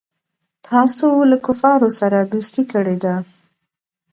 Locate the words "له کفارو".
1.29-1.89